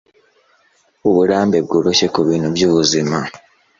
Uburambe 1.09 1.57
bworoshye 1.65 2.07
kubintu 2.15 2.47
byubuzima 2.55 3.17